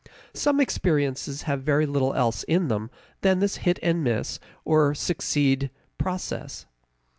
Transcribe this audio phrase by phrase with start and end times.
[0.33, 2.89] Some experiences have very little else in them
[3.21, 6.65] than this hit and miss or succeed process.